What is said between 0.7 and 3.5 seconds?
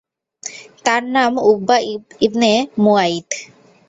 তার নাম Uqba ibn মুয়াইত।